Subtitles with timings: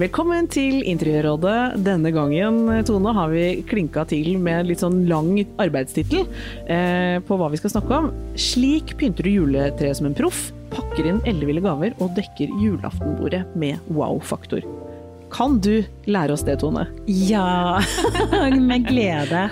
[0.00, 1.82] Velkommen til Interiørrådet.
[1.84, 6.24] Denne gangen Tone, har vi klinka til med litt sånn lang arbeidstittel
[6.72, 8.08] eh, på hva vi skal snakke om.
[8.32, 13.92] Slik pynter du juletreet som en proff, pakker inn elleville gaver og dekker julaftenbordet med
[13.92, 14.64] wow-faktor.
[15.30, 16.86] Kan du lære oss det, Tone?
[17.06, 17.78] Ja,
[18.70, 19.44] med glede.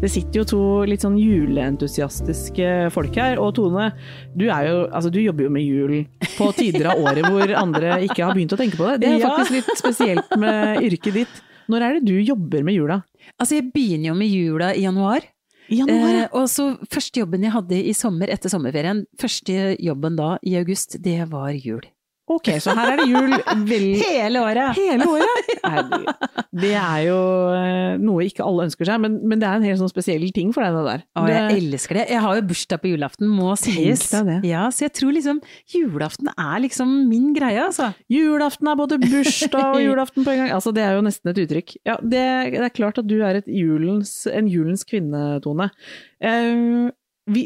[0.00, 3.40] Det sitter jo to litt sånn juleentusiastiske folk her.
[3.42, 3.90] Og Tone,
[4.34, 5.96] du, jo, altså, du jobber jo med jul
[6.38, 9.02] på tider av året hvor andre ikke har begynt å tenke på det.
[9.04, 11.42] Det er faktisk litt spesielt med yrket ditt.
[11.70, 13.02] Når er det du jobber med jula?
[13.36, 15.28] Altså, jeg begynner jo med jula i januar.
[15.72, 20.56] Eh, og så første jobben jeg hadde i sommer etter sommerferien, første jobben da i
[20.60, 21.84] august, det var jul.
[22.30, 23.32] Ok, så her er det jul
[23.66, 24.76] vel Hele året!
[24.78, 25.48] hele året!
[25.66, 26.02] Nei,
[26.62, 27.16] Det er jo
[27.56, 30.52] eh, noe ikke alle ønsker seg, men, men det er en helt sånn spesiell ting
[30.54, 31.02] for deg, det der.
[31.18, 32.04] Å, jeg Det- elsker det.
[32.14, 34.04] Jeg har jo bursdag på julaften, må sies.
[34.46, 35.42] Ja, så jeg tror liksom
[35.74, 37.90] julaften er liksom min greie, altså.
[38.12, 40.54] Julaften er både bursdag og julaften på en gang.
[40.56, 41.76] Altså, det er jo nesten et uttrykk.
[41.90, 42.22] Ja, det,
[42.54, 45.68] det er klart at du er julens, en julens kvinne, Tone.
[47.30, 47.44] Vi,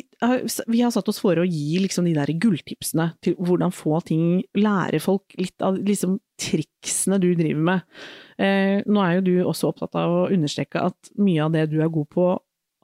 [0.66, 4.41] vi har satt oss for å gi liksom de der gulltipsene til hvordan få ting,
[4.56, 7.98] lære folk litt av liksom triksene du driver med.
[8.41, 11.78] Eh, nå er jo du også opptatt av å understreke at mye av det du
[11.84, 12.30] er god på,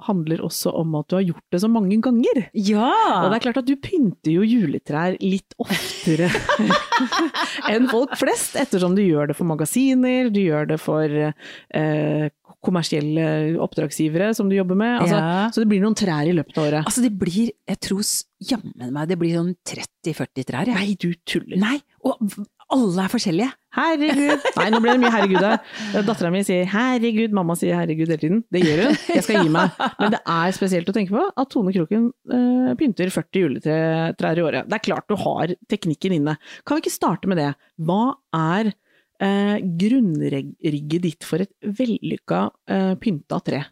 [0.06, 2.42] handler også om at du har gjort det så mange ganger.
[2.55, 2.91] Ja!
[3.22, 6.31] Og det er klart at du pynter jo juletrær litt oftere
[7.72, 12.28] enn folk flest, ettersom du gjør det for magasiner, du gjør det for eh,
[12.62, 15.00] kommersielle oppdragsgivere som du jobber med.
[15.03, 15.49] Altså, Ja.
[15.53, 16.87] Så det blir noen trær i løpet av året.
[16.87, 18.05] Altså, det blir, jeg tror
[18.53, 20.76] jammen meg det blir sånn 30-40 trær, jeg.
[20.78, 21.59] Nei, du tuller.
[21.62, 22.22] Nei, og
[22.75, 23.50] alle er forskjellige.
[23.72, 24.47] Herregud!
[24.59, 25.59] Nei, nå ble det mye herregud her.
[26.05, 28.43] Dattera mi sier herregud, mamma sier herregud hele tiden.
[28.53, 28.99] Det gjør hun.
[29.16, 29.81] Jeg skal gi meg.
[30.00, 34.44] Men det er spesielt å tenke på at Tone Kroken uh, pynter 40 juletrær i
[34.44, 34.69] året.
[34.69, 36.37] Det er klart du har teknikken inne.
[36.66, 37.53] Kan vi ikke starte med det?
[37.81, 38.03] Hva
[38.37, 38.75] er
[39.22, 43.65] eh, grunnrigget ditt for et vellykka eh, pynta tre?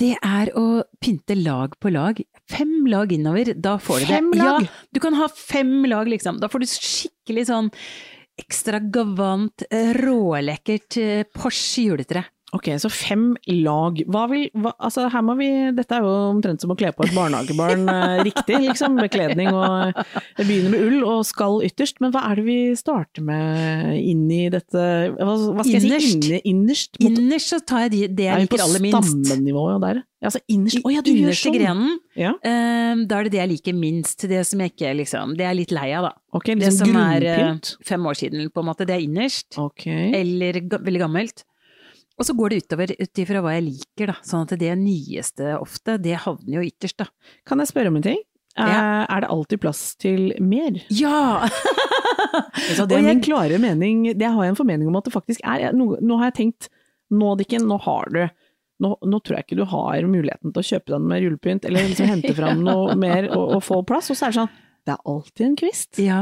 [0.00, 2.20] Det er å pynte lag på lag.
[2.50, 4.16] Fem lag innover, da får du det.
[4.16, 4.64] Fem lag?
[4.66, 6.40] Ja, du kan ha fem lag, liksom.
[6.42, 7.70] Da får du skikkelig sånn
[8.40, 12.24] ekstravagant, eh, rålekkert eh, Porsche juletre.
[12.50, 14.00] Ok, så fem lag.
[14.10, 17.04] Hva vil hva, Altså, her må vi Dette er jo omtrent som å kle på
[17.06, 18.98] et barnehagebarn eh, riktig, liksom.
[18.98, 23.22] Bekledning og Det begynner med ull og skall ytterst, men hva er det vi starter
[23.22, 24.82] med inn i dette
[25.14, 25.92] Hva, hva skal jeg si?
[25.92, 26.26] Innerst.
[26.26, 26.98] Inne, innerst?
[26.98, 29.14] Mot, Innerst så tar jeg de, det er jeg vi på liker aller minst.
[29.28, 30.02] stammenivået der?
[30.20, 31.54] Ja, altså innerst oh, ja, du gjør sånn!
[31.56, 31.92] grenen.
[32.18, 34.24] Ja, Um, da er det det jeg liker minst.
[34.28, 36.12] Det som jeg ikke liksom Det er litt lei av, da.
[36.36, 38.84] ok, Det som som er eh, fem år siden, på en måte.
[38.88, 39.56] Det er innerst.
[39.56, 40.10] Okay.
[40.20, 41.44] eller veldig gammelt.
[42.20, 44.16] Og så går det utover ut ifra hva jeg liker, da.
[44.26, 47.06] Sånn at det nyeste ofte, det havner jo ytterst, da.
[47.48, 48.18] Kan jeg spørre om en ting?
[48.58, 49.06] Eh, Ja.
[49.08, 50.82] Er det alltid plass til mer?
[50.90, 51.46] Ja!
[52.70, 55.40] Det Og er jeg- klare mening, det har jeg en formening om at det faktisk
[55.44, 55.72] er.
[55.72, 56.68] Nå, nå har jeg tenkt,
[57.10, 58.20] nå Dikken, nå har du
[58.80, 61.86] nå, nå tror jeg ikke du har muligheten til å kjøpe den med julepynt, eller
[61.90, 64.10] liksom hente fram noe mer og, og få plass.
[64.12, 64.58] Og så er det sånn,
[64.88, 65.98] det er alltid en kvist.
[66.00, 66.20] Ja,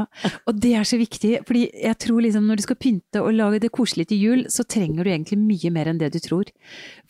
[0.51, 3.61] og det er så viktig, fordi jeg tror liksom når du skal pynte og lage
[3.63, 6.51] det koselig til jul, så trenger du egentlig mye mer enn det du tror.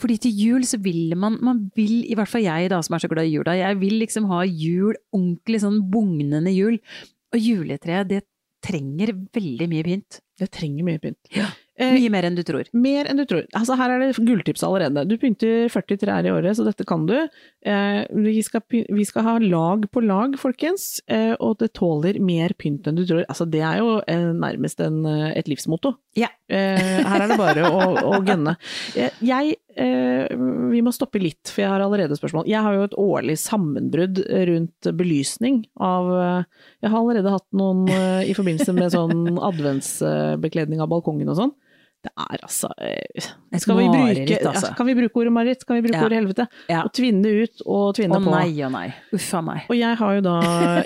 [0.01, 3.05] Fordi til jul så vil man, man vil, i hvert fall jeg da som er
[3.05, 6.77] så glad i jula, jeg vil liksom ha jul, ordentlig sånn bugnende jul.
[7.33, 8.23] Og juletreet, det
[8.65, 10.21] trenger veldig mye pynt.
[10.39, 11.21] Det trenger mye pynt.
[11.35, 11.49] Ja.
[11.79, 12.67] Eh, Mye mer enn du tror.
[12.75, 13.45] Mer enn du tror.
[13.55, 15.05] Altså, her er det gulltips allerede.
[15.07, 17.15] Du pynter 40 trær i året, så dette kan du.
[17.15, 22.57] Eh, vi, skal, vi skal ha lag på lag, folkens, eh, og det tåler mer
[22.59, 23.23] pynt enn du tror.
[23.31, 24.01] Altså, det er jo
[24.39, 25.95] nærmest en, et livsmotto.
[26.19, 26.33] Ja.
[26.51, 27.87] Eh, her er det bare å,
[28.17, 28.57] å gønne.
[29.29, 30.35] Jeg, eh,
[30.73, 32.47] vi må stoppe litt, for jeg har allerede spørsmål.
[32.51, 36.09] Jeg har jo et årlig sammenbrudd rundt belysning av
[36.83, 41.55] Jeg har allerede hatt noen i forbindelse med sånn adventsbekledning av balkongen og sånn.
[42.07, 43.25] Det er altså eh,
[43.59, 44.69] skal vi mareritt, bruke, altså.
[44.71, 45.65] ja, Kan vi bruke ordet mareritt?
[45.67, 46.05] Kan vi bruke Ja.
[46.07, 46.47] ordet helvete?
[46.71, 46.85] Ja.
[46.87, 48.31] Og tvinne ut og Å tvinne på.
[48.31, 48.87] nei, å nei.
[49.19, 49.65] Uff a meg.
[49.67, 50.37] Og jeg har jo da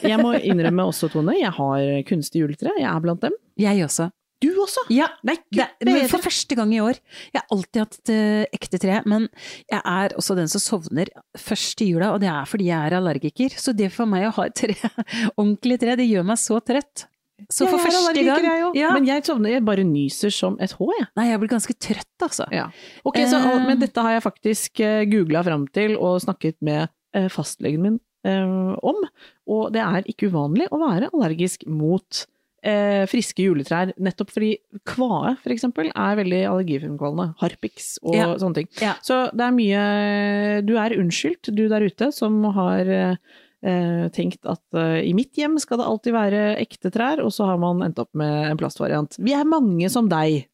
[0.00, 2.72] Jeg må innrømme også, Tone, jeg har kunstig juletre.
[2.80, 3.36] Jeg er blant dem.
[3.60, 4.08] Jeg også.
[4.42, 4.82] Du også?
[4.90, 6.96] Ja, Nei, det, men for første gang i år.
[7.30, 9.28] Jeg har alltid hatt uh, ekte tre, men
[9.70, 12.96] jeg er også den som sovner først i jula, og det er fordi jeg er
[12.98, 13.54] allergiker.
[13.54, 14.74] Så det for meg å ha et tre,
[15.38, 17.06] ordentlig tre, det gjør meg så trøtt.
[17.50, 18.44] Så for første allergiker, gang
[18.74, 18.92] jeg ja.
[18.94, 21.08] Men jeg sovner, jeg bare nyser som et hå, jeg.
[21.16, 22.46] Nei, jeg blir ganske trøtt, altså.
[22.54, 22.68] Ja.
[23.04, 23.66] Ok, så, Eh.
[23.66, 28.00] Men dette har jeg faktisk uh, googla fram til og snakket med eh, fastlegen min
[28.24, 29.02] eh, om.
[29.50, 32.26] Og det er ikke uvanlig å være allergisk mot
[32.64, 33.92] eh, friske juletrær.
[34.02, 34.52] Nettopp fordi
[34.88, 37.34] kvae, for eksempel, er veldig allergifremkallende.
[37.42, 38.28] Harpix og Ja.
[38.38, 38.68] sånne ting.
[39.02, 43.16] Så det er mye Du er unnskyldt, du der ute, som har eh, eh,
[43.62, 47.60] tenkt at eh, i mitt hjem skal det alltid være ekte trær, og så har
[47.62, 49.18] man endt opp med en plastvariant.
[49.22, 50.44] Vi er mange som deg.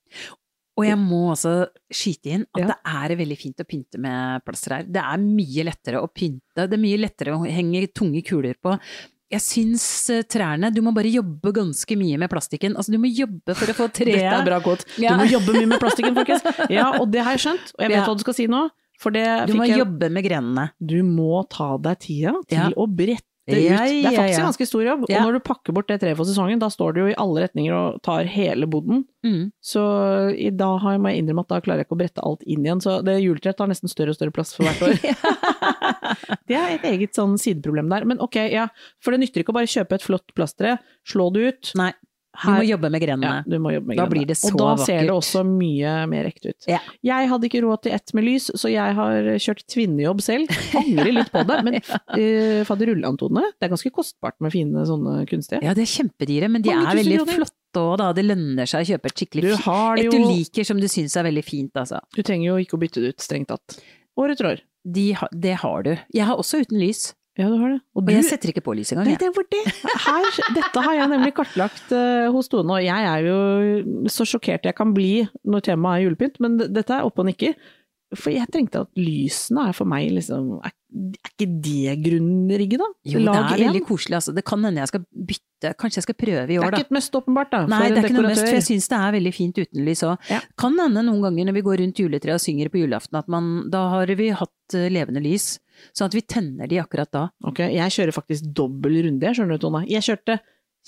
[0.78, 1.52] Og jeg må også
[1.90, 2.66] skyte inn at Ja.
[2.70, 4.84] det er veldig fint å pynte med plasttrær.
[4.86, 8.76] Det er mye lettere å pynte, det er mye lettere å henge tunge kuler på.
[9.28, 12.76] Jeg syns eh, trærne Du må bare jobbe ganske mye med plastikken.
[12.78, 14.86] Altså, du må jobbe for å få treet Dette er bra quote.
[15.02, 15.16] Ja.
[15.16, 16.46] Du må jobbe mye med plastikken, folkens.
[16.72, 18.06] Ja, og det har jeg skjønt, og jeg vet Ja.
[18.06, 18.62] hva du skal si nå.
[18.98, 20.70] For det Du må jeg jobbe med grenene.
[20.82, 22.70] Du må ta deg tida til Ja.
[22.74, 23.24] å brette ut.
[23.48, 24.40] Ja, Det er faktisk ja.
[24.42, 25.04] en ganske stor jobb.
[25.08, 25.20] Ja.
[25.22, 27.46] Og når du pakker bort det treet for sesongen, da står du jo i alle
[27.46, 29.06] retninger og tar hele boden.
[29.24, 29.52] Mm.
[29.64, 29.80] Så
[30.36, 32.42] i dag har jeg, må jeg innrømme at da klarer jeg ikke å brette alt
[32.44, 32.82] inn igjen.
[32.84, 35.00] Så det juletreet tar nesten større og større plass for hvert år.
[36.50, 38.04] det er et eget sånn sideproblem der.
[38.10, 38.68] Men ok, ja.
[39.00, 40.76] For det nytter ikke å bare kjøpe et flott plasttre,
[41.08, 41.72] slå det ut.
[41.80, 41.92] Nei,
[42.44, 43.44] du må jobbe med Ja, grenene.
[43.46, 44.10] du må jobbe med Da grenene.
[44.14, 46.68] blir det så Og da ser det også mye mer ekte ut.
[46.70, 46.78] Ja.
[47.02, 50.48] Jeg hadde ikke råd til ett med lys, så jeg har kjørt tvinnejobb selv.
[50.78, 55.62] Angrer litt på det, men uh, faderullan-Tone, det er ganske kostbart med fine sånne kunstige.
[55.66, 58.12] Ja, de er kjempedyre, men de Mange er veldig flotte òg, da.
[58.16, 61.16] Det lønner seg å kjøpe et skikkelig Du har Et du liker som du syns
[61.20, 62.00] er veldig fint, altså.
[62.16, 63.78] Du trenger jo ikke å bytte det ut, strengt tatt.
[64.18, 64.62] År etter år.
[64.88, 65.92] De, ha- det har du.
[66.14, 67.12] Jeg har også uten lys.
[67.38, 67.80] Ja, du har det.
[67.94, 69.62] Og Og du jeg setter ikke på lys engang, Nei, det var det!
[70.08, 74.66] Her, dette har jeg nemlig kartlagt uh, hos Tone, og jeg er jo så sjokkert
[74.66, 77.54] jeg kan bli når temaet er julepynt, men dette er oppe og nikker.
[78.16, 82.86] For jeg tenkte at lysene er for meg liksom Er, er ikke det grunnrigget, da?
[83.04, 84.32] Jo, det er veldig koselig, altså.
[84.32, 85.47] Det kan hende jeg skal bytte,
[85.78, 86.70] kanskje jeg skal prøve i år, da.
[86.70, 87.62] Det er ikke et must, åpenbart, da.
[87.70, 90.04] Nei, det er ikke noe must, for jeg syns det er veldig fint uten lys
[90.06, 90.28] òg.
[90.30, 90.42] Ja.
[90.60, 93.48] Kan hende noen ganger når vi går rundt juletreet og synger på julaften, at man,
[93.72, 95.56] da har vi hatt eh, levende lys,
[95.92, 97.24] sånn at vi tenner de akkurat da.
[97.48, 99.82] Ok, jeg kjører faktisk dobbel runde, jeg skjønner du, Tone.
[99.90, 100.38] Jeg kjørte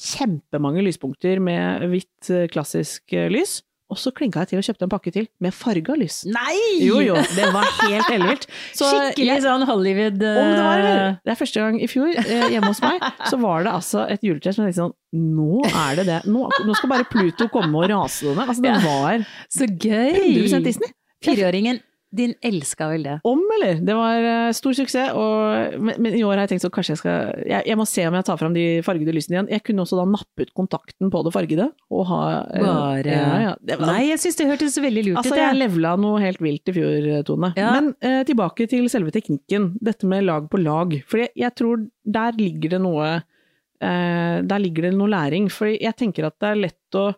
[0.00, 4.86] kjempemange lyspunkter med hvitt eh, klassisk eh, lys, og så klinka jeg til og kjøpte
[4.86, 6.20] en pakke til med farga lys.
[6.30, 6.56] Nei!
[6.84, 8.46] Jo jo, det var helt ellevilt.
[8.78, 10.40] Skikkelig sånn Hollywood uh...
[10.40, 11.18] Om det var eller?
[11.26, 14.24] Det er første gang i fjor, eh, hjemme hos meg, så var det altså et
[14.26, 16.18] juletre som jeg tenkte sånn Nå er det det.
[16.30, 18.44] Nå, nå skal bare Pluto komme og rase det ned.
[18.46, 20.46] Altså, den var Så gøy!
[20.46, 20.92] 100 Disney.
[21.24, 23.12] Fireåringen din elska vel det?
[23.28, 23.80] Om, eller?
[23.86, 26.96] Det var eh, stor suksess, og, men, men i år har jeg tenkt så kanskje
[26.96, 29.50] jeg skal jeg, jeg må se om jeg tar fram de fargede lysene igjen.
[29.54, 32.20] Jeg kunne også da nappe ut kontakten på det fargede, og ha
[32.50, 33.54] eh, Bare ja, ja.
[33.62, 35.58] Det var, Nei, jeg syns det hørtes veldig lurt ut, Altså, jeg.
[35.62, 37.52] levela noe helt vilt i fjor, Tone.
[37.60, 37.72] Ja.
[37.78, 39.72] Men eh, tilbake til selve teknikken.
[39.80, 40.98] Dette med lag på lag.
[41.10, 45.46] For jeg, jeg tror der ligger det noe eh, Der ligger det noe læring.
[45.52, 47.12] For jeg tenker at det er lett å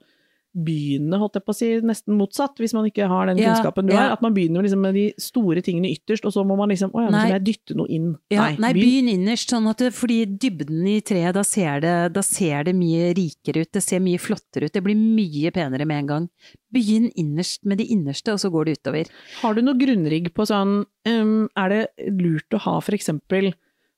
[0.53, 3.87] begynne, holdt jeg på å si, nesten motsatt, hvis man ikke har den Ja, kunnskapen
[3.89, 4.03] du ja.
[4.03, 4.11] har.
[4.19, 7.07] At man begynner liksom med de store tingene ytterst, og så må man liksom Å
[7.07, 8.11] ja, nå skal jeg dytte noe inn.
[8.33, 11.95] Ja, nei, begynn- begynn innerst, sånn at det, fordi dybden i treet, da ser, det,
[12.13, 15.89] da ser det mye rikere ut, det ser mye flottere ut, det blir mye penere
[15.89, 16.29] med en gang.
[16.73, 19.09] Begynn innerst med de innerste, og så går det utover.
[19.41, 23.53] Har du noe grunnrigg på sånn um, Er det lurt å ha for eksempel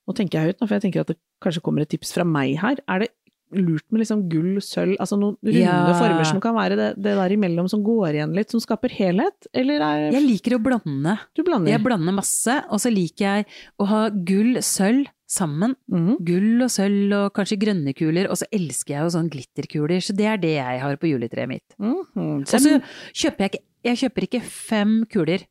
[0.05, 2.25] Nå tenker jeg høyt, nå, for jeg tenker at det kanskje kommer et tips fra
[2.29, 2.77] meg her.
[2.93, 3.07] Er det
[3.53, 5.93] lurt med liksom gull, sølv, altså noen runde Ja.
[5.99, 9.47] former som kan være det, det der imellom som går igjen litt, som skaper helhet?
[9.55, 11.19] Eller er Jeg liker å blande.
[11.37, 11.71] du blander?
[11.71, 13.47] Jeg blander masse, og så liker jeg
[13.79, 15.75] å ha gull, sølv sammen.
[15.91, 16.19] Mm.
[16.25, 20.15] Gull og sølv og kanskje grønne kuler, og så elsker jeg jo sånn glitterkuler, så
[20.17, 21.75] det er det jeg har på juletreet mitt.
[21.79, 22.43] Mhm.
[22.43, 22.81] Og så
[23.13, 25.47] kjøper jeg ikke, jeg kjøper ikke fem kuler,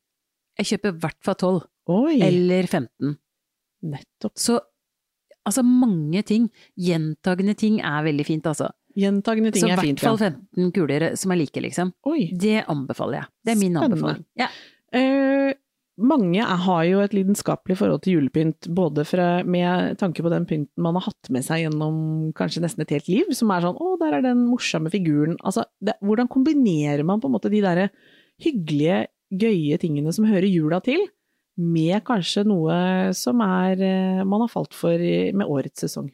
[0.59, 3.17] jeg kjøper i hvert fall tolv, eller 15.
[3.83, 4.33] nettopp.
[4.39, 4.59] Så
[5.45, 8.69] altså mange ting, gjentagende ting er veldig fint, altså.
[8.95, 10.13] Gjentagende ting er fint, ja.
[10.13, 11.93] Så i er hvert fall 15 kuler som er like, liksom.
[12.09, 12.29] Oi.
[12.37, 13.29] Det anbefaler jeg.
[13.43, 13.97] Det er min Spennende.
[13.97, 14.25] anbefaling.
[14.39, 14.49] Ja.
[14.93, 15.53] Eh,
[15.97, 20.81] mange har jo et lidenskapelig forhold til julepynt, både fra, med tanke på den pynten
[20.81, 23.99] man har hatt med seg gjennom kanskje nesten et helt liv, som er sånn 'å,
[24.01, 25.37] der er den morsomme figuren'.
[25.43, 27.89] Altså, det, hvordan kombinerer man på en måte de derre
[28.41, 31.07] hyggelige, gøye tingene som hører jula til,
[31.57, 36.09] med kanskje noe som er eh, man har falt for med årets sesong?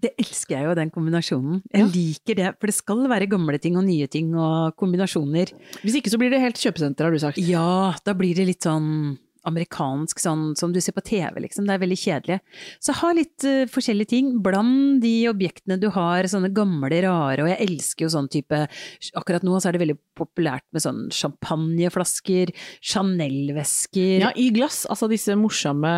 [0.00, 1.58] Det elsker jeg jo, den kombinasjonen.
[1.70, 1.88] Jeg Ja.
[1.92, 5.52] liker det, for det skal være gamle ting og nye ting og kombinasjoner.
[5.84, 7.36] Hvis ikke så blir det helt kjøpesenter, har du sagt.
[7.38, 9.18] Ja, da blir det litt sånn
[9.48, 11.66] amerikansk sånn som du ser på TV, liksom.
[11.66, 12.38] Det er veldig kjedelig.
[12.82, 14.32] Så ha litt uh, forskjellige ting.
[14.44, 18.62] Bland de objektene du har, sånne gamle, rare, og jeg elsker jo sånn type
[19.18, 22.52] Akkurat nå så er det veldig populært med sånn champagneflasker,
[22.84, 24.82] Chanel-vesker Ja, i glass.
[24.90, 25.90] Altså disse morsomme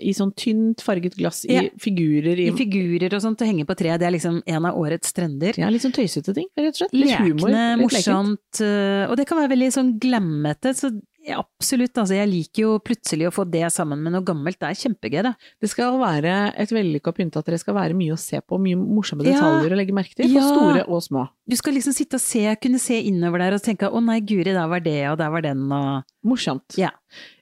[0.00, 1.64] I sånn tynt farget glass i Ja.
[1.80, 4.78] figurer i, I figurer og sånt å henge på treet, det er liksom en av
[4.78, 5.58] årets trender.
[5.58, 6.94] Ja, litt sånn tøysete ting, rett og slett.
[6.96, 7.50] Litt humor.
[7.50, 10.74] Lekne, litt Lekende, morsomt, øh, og det kan være veldig sånn glemmete.
[10.76, 10.92] Så
[11.30, 14.68] ja, absolutt, altså jeg liker jo plutselig å få det sammen med noe gammelt, det
[14.68, 15.32] er kjempegøy det.
[15.62, 18.78] Det skal være et vellykka pynte, at det skal være mye å se på, mye
[18.80, 19.32] morsomme Ja.
[19.38, 20.48] detaljer å legge merke til, for Ja.
[20.50, 21.28] store og små.
[21.48, 24.50] Du skal liksom sitte og se, kunne se innover der og tenke å nei, guri,
[24.52, 26.76] der var det, og der var den, og Morsomt.
[26.76, 26.90] Ja.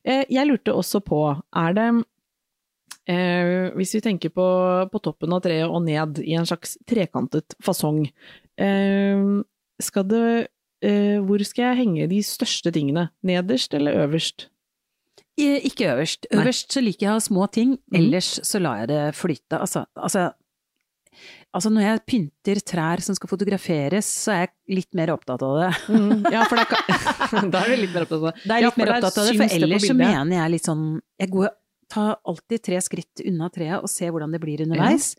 [0.04, 1.22] Eh, Jeg lurte også på,
[1.56, 2.04] er det
[3.08, 4.44] eh, Hvis vi tenker på,
[4.92, 8.04] på toppen av treet og ned i en slags trekantet fasong,
[8.58, 9.42] eh,
[9.80, 10.48] skal det
[10.82, 13.08] eh, Hvor skal jeg henge de største tingene?
[13.24, 14.46] Nederst eller øverst?
[15.38, 16.26] Ikke øverst.
[16.32, 16.42] Nei.
[16.42, 17.94] Øverst så liker jeg å ha små ting, Mhm.
[18.00, 19.60] ellers så lar jeg det flyte.
[19.60, 20.32] Altså, altså,
[21.54, 25.54] altså når jeg pynter trær som skal fotograferes, så er jeg litt mer opptatt av
[25.62, 25.70] det.
[26.34, 28.42] Ja, for det kan Da er du litt mer opptatt av det.
[28.48, 30.66] Da er jeg litt for mer opptatt av det, for ellers så mener jeg litt
[30.66, 30.84] sånn
[31.20, 31.48] Jeg går,
[31.88, 35.14] tar alltid tre skritt unna treet og ser hvordan det blir underveis.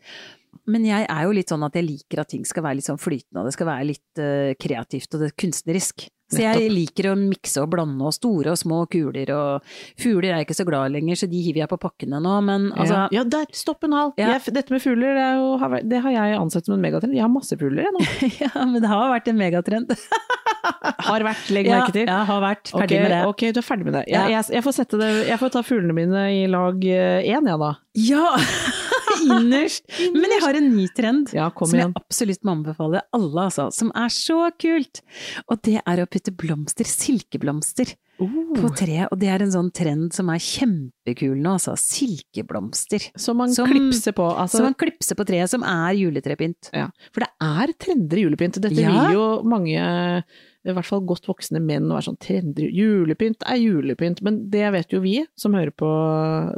[0.70, 3.00] Men jeg er jo litt sånn at jeg liker at ting skal være litt sånn
[3.00, 6.08] flytende, og det skal være litt uh, kreativt og det er kunstnerisk.
[6.30, 10.36] Så jeg liker å mikse og blande, og store og små kuler, og fugler er
[10.38, 13.06] jeg ikke så glad lenger, så de hiver jeg på pakkene nå, men altså ja.
[13.18, 13.48] ja, der!
[13.56, 14.12] Stopp en hal!
[14.20, 14.36] Ja.
[14.38, 17.16] Dette med fugler, det, jo, det har jeg ansett som en megatrend.
[17.18, 18.04] Jeg har masse fugler jeg nå.
[18.44, 19.96] Ja, men det har vært en megatrend.
[20.60, 22.04] Har vært, legg merke til.
[22.04, 22.68] ja, har vært.
[22.68, 23.20] Ferdig Ok, med det.
[23.30, 24.02] Ok, du er ferdig med det.
[24.12, 25.08] Jeg, jeg, jeg, får det.
[25.30, 27.72] jeg får ta fuglene mine i lag én, jeg da.
[27.96, 28.28] Ja!
[29.40, 29.84] Innerst.
[30.14, 31.32] Men jeg har en ny trend.
[31.36, 33.70] Ja, som jeg absolutt må anbefale alle, altså.
[33.72, 35.02] Som er så kult!
[35.48, 38.26] Og det er å putte blomster, silkeblomster, på
[38.66, 39.08] Oh, treet.
[39.10, 41.72] Og det er en sånn trend som er kjempekul nå, altså.
[41.80, 43.10] Silkeblomster.
[43.16, 44.26] som man Som- klipser på.
[44.36, 46.70] Altså, Som man klipser på treet, som er juletrepynt.
[46.74, 46.88] ja.
[47.14, 48.60] For det er trender i julepynt.
[48.60, 48.90] Dette Ja.
[49.08, 50.22] vil jo mange,
[50.66, 52.66] i hvert fall godt voksne menn, være sånn trender.
[52.68, 54.20] Julepynt er julepynt.
[54.26, 55.88] Men det vet jo vi som hører på,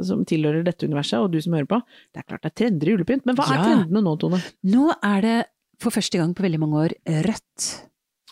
[0.03, 1.79] som tilhører dette universet, og du som hører på.
[2.11, 3.25] Det er klart det er trender julepynt.
[3.25, 3.63] Men hva er Ja.
[3.63, 4.41] trendene nå, Tone?
[4.67, 5.37] Nå er det
[5.79, 6.93] for første gang på veldig mange år
[7.23, 7.69] rødt.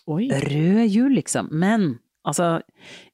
[0.08, 0.28] Oi.
[0.28, 1.48] Rød jul, liksom.
[1.52, 2.62] Men altså,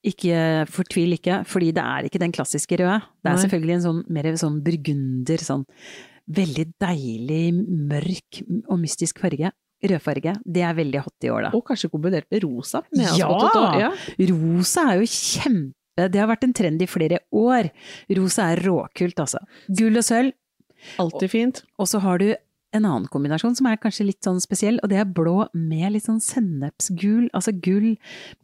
[0.04, 2.98] ikke fortvil ikke, fordi det er ikke den klassiske røde.
[3.22, 3.42] Det er Nei.
[3.44, 5.64] selvfølgelig en sånn mer sånn burgunder, sånn
[6.28, 7.54] veldig deilig,
[7.88, 9.52] mørk og mystisk farge.
[9.84, 10.34] Rødfarge.
[10.42, 11.50] Det er veldig hot i år, da.
[11.54, 12.82] Og kanskje kombinert med rosa.
[12.96, 13.30] Med Ja!
[13.78, 13.90] ja!
[14.32, 17.70] Rosa er jo kjempe Det har vært en trend i flere år.
[18.18, 19.40] Rosa er råkult, altså.
[19.68, 20.34] Gull og sølv.
[21.02, 21.62] Alltid fint.
[21.78, 22.28] Og så har du
[22.76, 26.04] en annen kombinasjon som er kanskje litt sånn spesiell, og det er blå med litt
[26.04, 27.94] sånn sennepsgul, altså gull,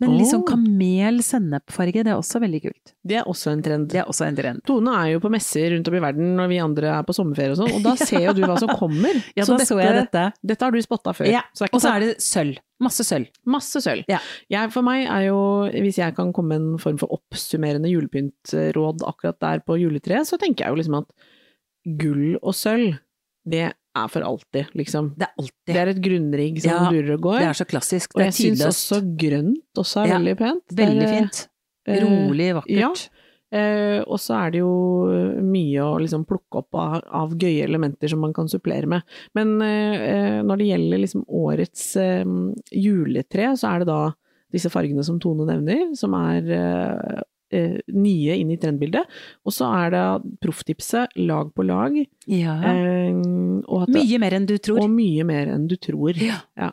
[0.00, 2.04] men litt sånn kamel-sennepfarge.
[2.06, 2.94] Det er også veldig kult.
[3.04, 3.88] Det er også en trend.
[3.92, 4.62] Det er også en trend.
[4.68, 7.54] Tone er jo på messer rundt om i verden når vi andre er på sommerferie
[7.54, 9.20] og sånn, og da ser jo du hva som kommer.
[9.36, 10.24] Ja, da så jeg dette.
[10.40, 11.30] Dette har du spotta før.
[11.30, 12.60] Ja, Så Og så er det sølv.
[12.82, 13.28] Masse sølv.
[13.46, 14.02] masse sølv.
[14.10, 14.18] Ja.
[14.50, 15.38] Jeg, for meg er jo,
[15.70, 20.40] hvis jeg kan komme med en form for oppsummerende julepyntråd akkurat der på juletreet, så
[20.40, 21.12] tenker jeg jo liksom at
[22.00, 22.98] gull og sølv,
[23.46, 25.12] det er for alltid, liksom.
[25.18, 25.70] Det er alltid.
[25.70, 27.38] Det er et grunnrigg som Ja, durer og går.
[27.38, 28.14] Det er så klassisk.
[28.14, 28.92] og Det jeg er syns tidløst.
[28.92, 30.64] også grønt også er Ja, veldig pent.
[30.72, 31.48] Er, Veldig fint.
[31.86, 32.70] eh, Rolig, vakkert.
[32.80, 32.92] ja.
[33.54, 38.08] Eh, og så er det jo mye å liksom plukke opp av, av gøye elementer
[38.10, 39.02] som man kan supplere med.
[39.36, 42.24] Men eh, når det gjelder liksom årets eh,
[42.74, 44.00] juletre, så er det da
[44.54, 47.22] disse fargene som Tone nevner, som er
[47.52, 49.04] eh, nye inn i trendbildet.
[49.44, 50.04] Og så er det
[50.44, 51.96] profftipset lag på lag.
[52.30, 52.56] Ja.
[52.62, 53.10] eh,
[53.88, 54.80] det, Mye mer enn du tror.
[54.84, 56.14] og mye mer enn du tror.
[56.20, 56.40] Ja.
[56.56, 56.72] Ja.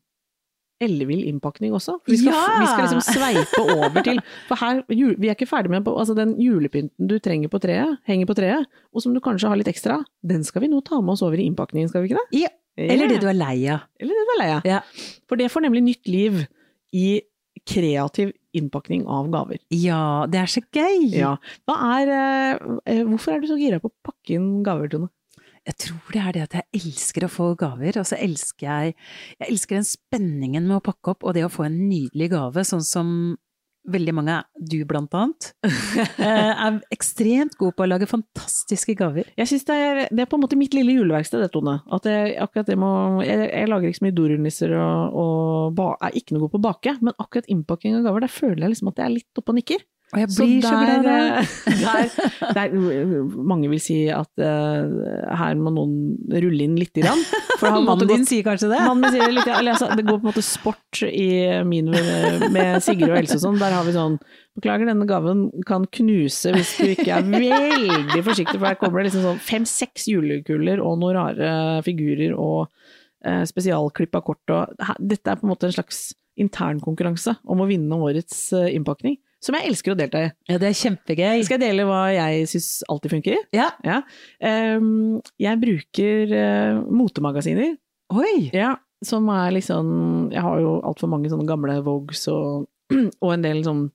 [0.81, 1.97] ellevill innpakning også?
[2.01, 2.59] For vi skal, Ja!
[2.61, 6.35] vi skal liksom sveipe over til For her, vi er ikke ferdig med altså den
[6.41, 10.01] julepynten du trenger på treet, henger på treet, og som du kanskje har litt ekstra,
[10.25, 12.43] den skal vi nå ta med oss over i innpakningen, skal vi ikke det?
[12.45, 12.51] Ja.
[12.81, 13.83] Eller det du er lei av.
[13.99, 14.67] Eller det du er lei av.
[14.67, 14.79] Ja.
[15.29, 16.45] For det får nemlig nytt liv
[16.95, 17.21] i
[17.67, 19.59] kreativ innpakning av gaver.
[19.69, 21.11] ja, det er så gøy!
[21.13, 21.35] Ja.
[21.71, 25.11] Er, eh, eh, hvorfor er du så gira på å pakke inn gaver, Tone?
[25.69, 28.95] Jeg tror det er det at jeg elsker å få gaver, og så elsker jeg
[28.95, 32.65] Jeg elsker den spenningen med å pakke opp, og det å få en nydelig gave,
[32.65, 33.15] sånn som
[33.89, 35.47] veldig mange, du blant annet,
[36.21, 39.31] eh, er ekstremt god på å lage fantastiske gaver.
[39.39, 41.79] Jeg synes det er, det er på en måte mitt lille juleverksted, det, Tone.
[41.93, 42.91] At jeg, akkurat det må,
[43.25, 46.61] jeg, jeg lager ikke så mye dorullnisser og, og ba, er ikke noe god på
[46.61, 49.41] å bake, men akkurat innpakking av gaver, der føler jeg liksom at jeg er litt
[49.41, 49.85] oppe og nikker.
[50.11, 52.15] Og jeg blir så, glad så glad
[52.57, 52.73] der, der,
[53.47, 55.93] mange vil si at uh, her må noen
[56.27, 57.21] rulle inn lite grann.
[57.61, 58.81] For Mannen din sier kanskje det?
[59.13, 61.29] Sier litt, altså, det går på en måte sport i
[61.67, 61.93] min
[62.51, 63.61] med Sigrid og Else og sånn.
[63.61, 64.19] Der har vi sånn
[64.59, 69.07] Beklager, denne gaven kan knuse hvis du ikke er veldig forsiktig, for her kommer det
[69.07, 71.53] liksom sånn fem-seks julekuler og noen rare
[71.87, 77.63] figurer og uh, spesialklippa kort og Dette er på en måte en slags internkonkurranse om
[77.63, 80.29] å vinne årets innpakning som jeg elsker å delta i.
[80.51, 81.41] Ja, det er kjempegøy.
[81.45, 83.39] Skal jeg dele hva jeg syns alltid funker?
[83.55, 83.71] Ja.
[83.85, 84.01] ja.
[84.77, 87.73] Um, jeg bruker uh, motemagasiner.
[88.13, 88.35] Oi!
[88.53, 88.75] Ja,
[89.07, 89.87] som er liksom
[90.33, 92.67] Jeg har jo altfor mange sånne gamle Vogues og,
[93.23, 93.85] og en del sånn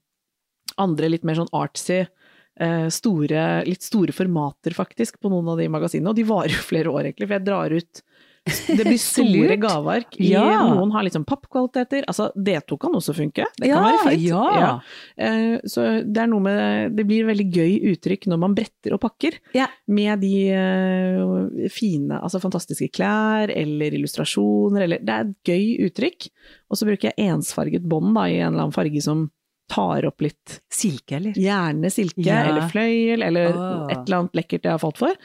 [0.82, 5.70] andre litt mer sånn artsy uh, store, litt store formater, faktisk, på noen av de
[5.72, 6.10] magasinene.
[6.10, 8.02] Og de varer jo flere år, egentlig, for jeg drar ut
[8.46, 10.16] det blir store gaveark.
[10.22, 10.44] Ja.
[10.70, 12.04] Noen har liksom pappkvaliteter.
[12.06, 13.46] Altså, D2 kan også funke.
[13.58, 14.26] Det kan Ja, være fint.
[14.30, 14.70] ja.
[15.18, 19.00] Eh, Så det er noe med Det blir veldig gøy uttrykk når man bretter og
[19.02, 19.38] pakker.
[19.56, 19.66] Ja.
[19.90, 26.28] Med de eh, fine, altså fantastiske klær eller illustrasjoner eller Det er et gøy uttrykk.
[26.70, 29.26] Og så bruker jeg ensfarget bånd da, i en eller annen farge som
[29.66, 31.34] tar opp litt Silke, eller?
[31.34, 33.88] Gjerne silke eller fløyel eller oh.
[33.90, 35.16] et eller annet lekkert jeg har falt for.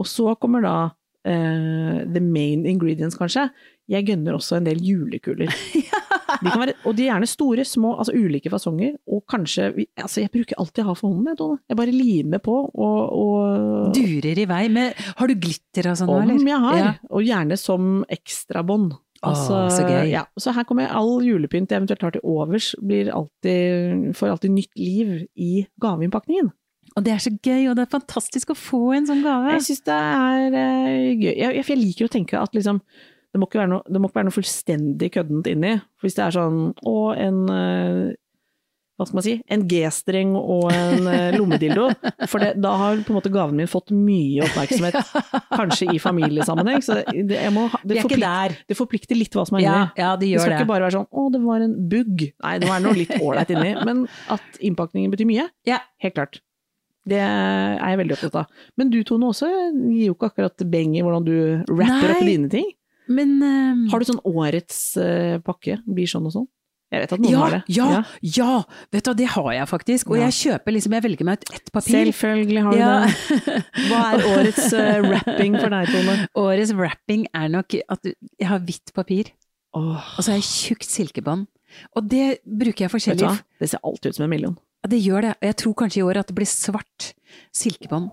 [0.00, 0.76] Og så kommer da
[1.28, 3.48] eh, the main ingredients, kanskje.
[3.90, 5.52] Jeg gønner også en del julekuler.
[6.42, 8.96] De kan være, og de er gjerne store, små, altså ulike fasonger.
[9.10, 9.68] Og kanskje
[10.00, 11.58] Altså, jeg bruker alltid ha for hånden, jeg.
[11.68, 14.64] Jeg bare limer på og, og Durer i vei.
[14.72, 16.40] Men har du glitter og sånn eller?
[16.40, 16.78] Om jeg har.
[16.80, 16.92] Ja.
[17.10, 18.94] Og gjerne som ekstrabånd.
[19.22, 20.08] Altså, oh, så gøy.
[20.10, 24.32] Ja, så her kommer jeg, all julepynt jeg eventuelt har til overs, blir alltid, får
[24.32, 25.52] alltid nytt liv i
[25.82, 26.50] gaveinnpakningen.
[26.96, 29.54] Og det er så gøy, og det er fantastisk å få en sånn gave.
[29.56, 31.32] Jeg syns det er uh, gøy.
[31.32, 32.82] Jeg, jeg, liker å tenke at liksom
[33.32, 35.78] det må, ikke være noe, det må ikke være noe fullstendig køddent inni.
[35.96, 38.10] For hvis det er sånn å, en uh,
[39.02, 41.88] hva skal man si, en G-streng og en eh, lommedildo.
[42.30, 44.98] For det, da har på en måte gaven min fått mye oppmerksomhet,
[45.50, 46.84] kanskje i familiesammenheng.
[46.84, 50.04] Så det, jeg må, det, er forplik, det forplikter litt hva som er Ja, inni.
[50.04, 50.60] ja, det Det gjør skal det.
[50.60, 52.24] ikke bare være sånn 'å, det var en bugg'.
[52.44, 53.74] Nei, det må være noe litt ålreit inni.
[53.88, 55.82] Men at innpakningen betyr mye, Ja.
[56.04, 56.42] helt klart.
[57.08, 58.64] Det er jeg veldig opptatt av.
[58.78, 61.34] Men du Tone også gir jo ikke akkurat beng i hvordan du
[61.72, 62.68] rapper opp dine ting.
[63.10, 63.86] Men um...
[63.90, 65.80] Har du sånn årets uh, pakke?
[65.86, 66.46] Blir sånn og sånn?
[66.92, 67.60] Jeg vet at noen ja, har det.
[67.72, 67.86] ja,
[68.36, 68.54] ja,
[68.92, 70.10] vet du, det har jeg faktisk.
[70.12, 70.26] Og Ja.
[70.28, 71.94] jeg kjøper liksom, jeg velger meg ut ett papir.
[72.04, 72.90] Selvfølgelig har du Ja.
[73.00, 73.54] det.
[73.88, 76.16] Hva er årets uh, rapping for deg, Tone?
[76.44, 79.32] Årets wrapping er nok at jeg har hvitt papir,
[79.72, 79.96] Oh.
[79.96, 81.46] og så har jeg tjukt silkebånd.
[81.96, 83.30] Og det bruker jeg forskjellig.
[83.56, 84.58] Det ser alltid ut som en million.
[84.82, 85.34] Ja, det gjør det.
[85.46, 87.12] Jeg tror kanskje i år at det blir svart
[87.54, 88.10] silkebånd.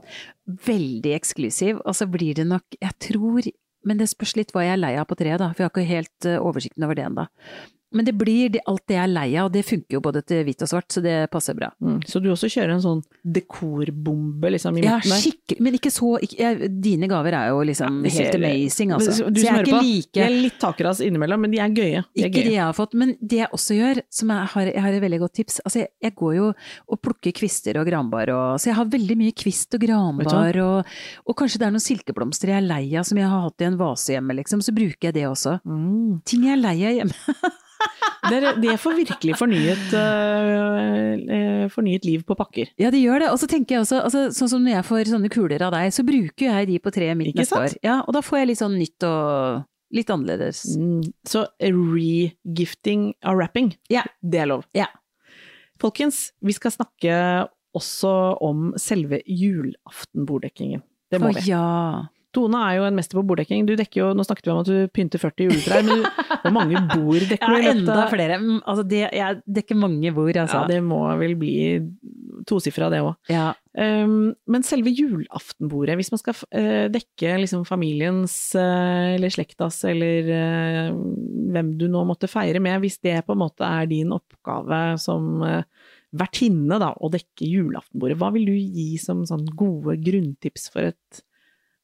[0.68, 1.82] Veldig eksklusiv.
[1.82, 3.52] Og så blir det nok, jeg tror
[3.88, 5.54] Men det spørs litt hva jeg er lei av på treet, da.
[5.54, 7.24] For jeg har ikke helt eh, oversikten over det ennå.
[7.92, 10.22] Men det blir det, alt det jeg er lei av, og det funker jo både
[10.30, 11.72] til hvitt og svart, så det passer bra.
[11.82, 12.00] Mm.
[12.06, 15.22] Så du også kjører en sånn dekorbombe liksom i Ja, midten der?
[15.24, 19.30] skikkelig, men ikke så ikke, jeg, Dine gaver er jo liksom ja, helt amazing, altså.
[19.30, 21.74] Du så jeg er ikke på, like de er litt takeras innimellom, men de er
[21.74, 22.04] gøye.
[22.14, 22.56] De er Ikke det gøye.
[22.58, 25.20] jeg har fått, men det jeg også gjør, som jeg har, jeg har et veldig
[25.26, 26.46] godt tips Altså, jeg, jeg går jo
[26.94, 30.94] og plukker kvister og granbar og Så jeg har veldig mye kvist og granbar og,
[31.26, 33.68] og kanskje det er noen silkeblomster jeg er lei av som jeg har hatt i
[33.70, 35.58] en vase hjemme, liksom, så bruker jeg det også.
[35.66, 36.22] Mm.
[36.28, 37.18] Ting jeg er lei av hjemme.
[38.30, 42.70] Det, det får virkelig fornyet, øh, fornyet liv på pakker.
[42.78, 43.30] Ja, det gjør det.
[43.34, 45.94] Og så tenker jeg også, altså, sånn som når jeg får sånne kuler av deg,
[45.96, 47.76] så bruker jeg de på treet mitt neste år.
[47.86, 49.64] Ja, og da får jeg litt sånn nytt og
[49.96, 50.64] litt annerledes.
[50.78, 51.00] Mm.
[51.26, 54.04] Så regifting av wrapping, Ja.
[54.22, 54.68] det er lov.
[54.78, 54.88] Ja.
[55.82, 58.12] Folkens, vi skal snakke også
[58.44, 60.82] om selve julaftenborddekkingen.
[61.10, 61.50] Det må Å vi.
[61.50, 62.08] ja.
[62.36, 63.64] Tone er jo en mester på borddekking.
[63.66, 66.54] Du dekker jo, nå snakket vi om at du pynter 40 juletrær, men du, hvor
[66.54, 67.58] mange bord dekker du?
[67.66, 68.38] Ja, enda flere.
[68.42, 70.62] Mm, Altså, det, jeg dekker mange bord, altså.
[70.62, 71.56] Ja, det må vel bli
[72.50, 73.16] tosifra, det òg.
[73.34, 73.50] Ja.
[73.80, 80.30] Um, men selve julaftenbordet, hvis man skal uh, dekke liksom familiens uh, eller slektas eller
[80.30, 80.98] uh,
[81.54, 85.42] hvem du nå måtte feire med, hvis det på en måte er din oppgave som
[86.10, 91.22] vertinne da, å dekke julaftenbordet, hva vil du gi som sånn gode grunntips for et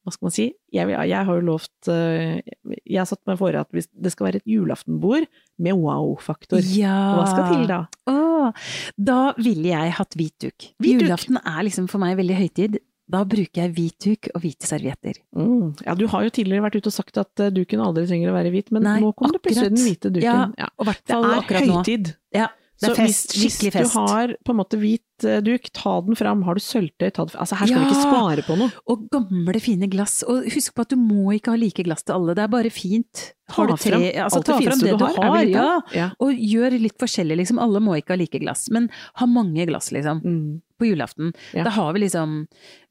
[0.06, 0.44] hva skal man si?
[0.72, 2.38] Jeg, jeg har jo lovt eh,
[2.86, 5.26] Jeg har satt meg for at det skal være et julaftenbord
[5.58, 6.94] med wow-faktor, ja.
[7.18, 7.80] hva skal til da?
[8.12, 10.68] Åh, da ville jeg hatt hvit duk.
[10.86, 12.78] Julaften er liksom for meg veldig høytid.
[13.06, 15.18] Da bruker jeg hvit duk og hvite servietter.
[15.38, 15.76] Mm.
[15.86, 18.34] Ja, du har jo tidligere vært ute og sagt at eh, duken aldri trenger å
[18.34, 19.76] være hvit, men Nei, nå kom det plutselig akkurat.
[19.78, 20.26] den hvite duken.
[20.26, 20.70] Ja, Ja.
[20.78, 21.76] og hvert Det fall er akkurat nå.
[21.82, 22.10] høytid.
[22.34, 22.48] Ja.
[22.76, 25.70] Det er Så fest, hvis, skikkelig hvis du har på en måte hvit eh, duk,
[25.72, 26.42] ta den fram.
[26.44, 27.40] Har du sølvtøy, ta det fram.
[27.46, 28.68] Altså her skal vi ikke spare på noe.
[28.92, 30.18] Og gamle, fine glass.
[30.28, 32.72] Og husk på at du må ikke ha like glass til alle, det er bare
[32.74, 33.30] fint.
[33.56, 35.66] Har du Ta frem tre, altså, ta fram det du du har, har, ja.
[35.96, 36.10] Ja.
[36.20, 37.62] Og gjør litt forskjellig, liksom.
[37.62, 38.90] Alle må ikke ha like glass, men
[39.22, 40.20] ha mange glass, liksom.
[40.20, 40.48] Mm.
[40.76, 41.32] På julaften.
[41.56, 41.64] Ja.
[41.64, 42.42] Da har vi liksom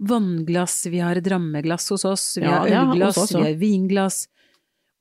[0.01, 4.25] vannglass, vi har drammeglass hos oss, vi Ja, har ja, ølglass, vi har vinglass.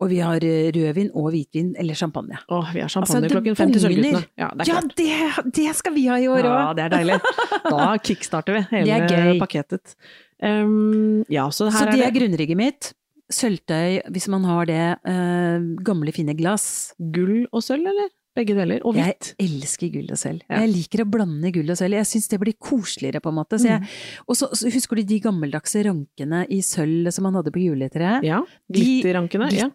[0.02, 2.38] Og vi har eh, rødvin og hvitvin, eller champagne.
[2.50, 3.84] Åh, vi har champagne Altså, klokken fem til.
[3.84, 4.24] Sølvguttene.
[4.40, 6.58] Ja, det Ja, det, det skal vi ha i år òg!
[6.58, 7.20] Ja, det er deilig.
[7.70, 9.94] Da kickstarter vi hele pakketet.
[10.42, 12.90] Um, ja, så her Så det er er det grunnrigget mitt.
[13.32, 14.82] Sølvtøy, hvis man har det.
[15.06, 16.92] Uh, gamle, fine glass.
[16.98, 18.10] gull og sølv, eller?
[18.34, 18.80] Begge deler.
[18.84, 20.40] Og Jeg elsker gull og sølv.
[20.50, 20.60] Ja.
[20.64, 21.94] Jeg liker å blande gull og sølv.
[22.00, 23.58] Jeg syns det blir koseligere, på en måte.
[23.62, 24.24] Så jeg, Mm.
[24.28, 28.24] og så, så husker du de gammeldagse rankene i sølv som man hadde på juletreet?
[28.26, 28.40] Ja.
[28.70, 29.52] De- Glitterrankene.
[29.54, 29.68] Ja.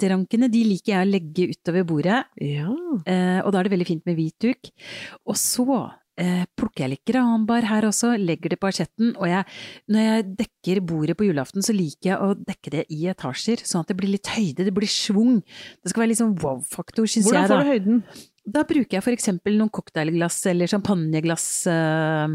[0.50, 2.68] De liker jeg å legge utover bordet, ja.
[3.06, 4.70] eh, og da er det veldig fint med hvit duk.
[5.26, 5.66] Og så
[6.20, 9.46] eh, plukker jeg litt granbar her også, legger det på asjetten, og jeg,
[9.88, 13.86] når jeg dekker bordet på julaften, så liker jeg å dekke det i etasjer, sånn
[13.86, 15.40] at det blir litt høyde, det blir svung.
[15.80, 18.04] Det skal være litt sånn wow-faktor, syns jeg, Hvordan får du høyden?
[18.52, 21.46] Da bruker jeg for eksempel noen cocktailglass eller champagneglass.
[21.68, 22.28] eh,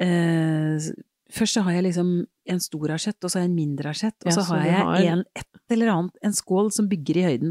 [0.00, 0.88] eh,
[1.30, 4.14] først så har jeg liksom en stor asjett, og så har jeg en mindre asjett,
[4.24, 7.16] og Ja, så så har jeg har- en, et eller annet, en skål som bygger
[7.18, 7.50] i høyden.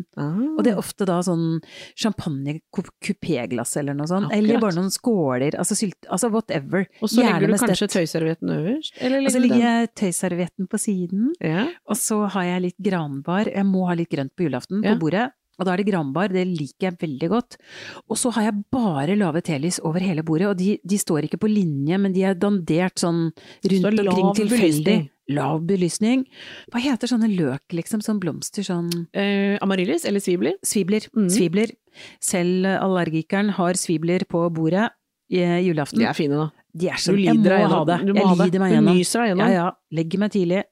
[0.58, 1.60] Og det er ofte da sånn
[1.96, 6.88] champagne-kupéglass eller noe sånt, eller bare noen skåler, altså sylt, altså whatever.
[7.02, 8.94] Og så Gjerne legger du kanskje tøyservietten øverst?
[9.02, 11.68] Eller Og så legger ligger jeg tøyservietten på siden, Ja.
[11.88, 13.46] og så har jeg litt granbar.
[13.54, 14.96] Jeg må ha litt grønt på julaften Ja.
[14.96, 15.32] på bordet.
[15.58, 17.58] Og da er det granbar, det liker jeg veldig godt.
[18.10, 21.39] Og så har jeg bare lave telys over hele bordet, og de, de står ikke
[21.41, 24.98] på linje, men de er dandert sånn rundt Så omkring tilfeldig.
[25.30, 26.22] Lav belysning.
[26.72, 30.54] Hva heter sånne løk, liksom, sånn blomster, sånn Eh, amaryllis eller svibler?
[30.63, 31.04] svibler.
[31.17, 31.28] Mm.
[31.34, 31.74] Svibler.
[32.24, 34.88] Selv allergikeren har svibler på bordet
[35.30, 36.00] i julaften.
[36.00, 36.48] De er fine, da.
[36.78, 38.06] De er så, du lider deg gjennom.
[38.06, 38.46] Du må jeg ha det.
[38.46, 39.52] lider meg Du nyser deg Ja, gjennom.
[39.58, 39.72] ja.
[39.98, 40.63] Legger meg tidlig.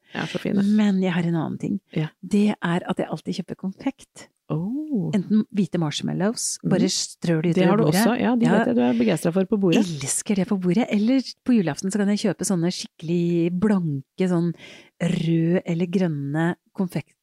[0.77, 1.79] Men jeg har en annen ting.
[1.97, 2.07] Ja.
[2.21, 4.27] Det er at jeg alltid kjøper konfekt.
[4.49, 5.09] Oh.
[5.15, 6.69] Enten hvite marshmallows, Mhm.
[6.69, 8.01] bare strør det Det har utover du bordet.
[8.05, 8.19] også.
[8.21, 8.51] Ja, de Ja.
[8.57, 9.79] vet jeg du er begeistra for på bordet.
[9.85, 10.85] Elsker det på bordet.
[10.89, 14.53] Eller på julaften så kan jeg kjøpe sånne skikkelig blanke, sånn
[15.01, 17.13] rød eller grønne konfekt,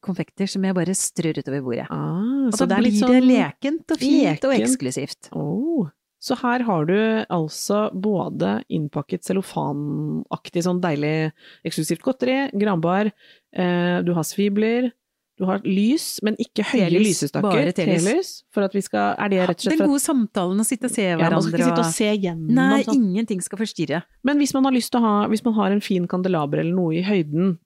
[0.00, 1.86] konfekter som jeg bare strør utover bordet.
[1.90, 5.28] Ah, Og så da det blir sånn det lekent og fint og eksklusivt.
[5.32, 5.88] Oh.
[6.20, 11.32] Så her har du altså både innpakket cellofanaktig sånn deilig
[11.66, 13.10] eksklusivt godteri, granbar,
[13.54, 14.92] eh, du har svibler,
[15.40, 17.46] du har lys, men ikke høye Telys, lysestaker.
[17.48, 18.04] bare telys.
[18.04, 18.30] Telys.
[18.52, 20.92] For at vi skal Er det rett og slett Den gode samtalen å sitte og
[20.92, 23.00] se ja, Man skal ikke sitte og se gjennom Nei, sånn.
[23.00, 24.02] ingenting skal forstyrre.
[24.28, 26.76] Men hvis man har lyst til å ha Hvis man har en fin kandelaber eller
[26.76, 27.56] noe i høyden,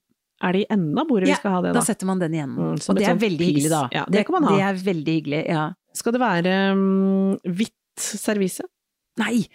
[0.46, 1.84] er det i enden av bordet Ja, vi skal ha det, Da da?
[1.88, 2.54] setter man den igjen.
[2.54, 3.82] Mm, og det er veldig hyggelig, da.
[3.92, 4.54] Ja, det kan man ha.
[4.54, 5.66] Det er veldig hyggelig, ja.
[5.96, 8.66] Skal det være um, hvitt servise?
[9.18, 9.46] Nei,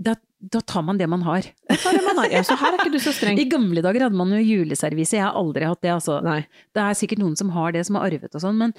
[0.00, 0.14] da,
[0.52, 1.46] da tar man det man har.
[1.70, 2.28] Det man har?
[2.32, 3.38] Ja, så her er ikke du så streng.
[3.42, 6.20] I gamle dager hadde man jo juleservise, jeg har aldri hatt det, altså.
[6.24, 6.40] Nei.
[6.74, 8.74] Det er sikkert noen som har det, som har arvet og sånn, men,